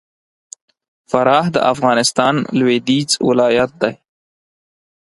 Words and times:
فراه 1.09 1.45
د 1.55 1.57
افغانستان 1.73 2.33
لوېدیځ 2.59 3.09
ولایت 3.27 3.71
دی 3.81 3.93